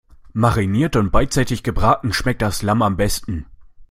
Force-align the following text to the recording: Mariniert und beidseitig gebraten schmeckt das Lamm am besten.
Mariniert 0.33 0.95
und 0.95 1.11
beidseitig 1.11 1.61
gebraten 1.61 2.11
schmeckt 2.11 2.41
das 2.41 2.63
Lamm 2.63 2.81
am 2.81 2.97
besten. 2.97 3.45